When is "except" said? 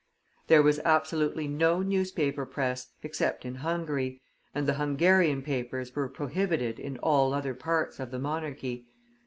3.03-3.45